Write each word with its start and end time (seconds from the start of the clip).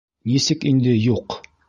—Нисек 0.29 0.65
инде 0.71 0.95
юҡ? 1.01 1.41